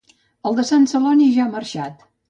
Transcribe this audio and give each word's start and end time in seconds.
El 0.51 0.57
de 0.61 0.65
Sant 0.71 0.89
Celoni 0.95 1.31
ja 1.37 1.47
ha 1.47 1.55
marxat 1.57 2.07